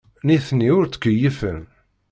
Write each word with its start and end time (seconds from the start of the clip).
Nitni 0.25 0.67
ur 0.77 0.85
ttkeyyifen. 0.87 1.59